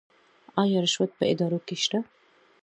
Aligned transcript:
آیا 0.61 0.79
رشوت 0.85 1.11
په 1.19 1.25
ادارو 1.31 1.59
کې 1.67 1.75
شته؟ 1.83 1.99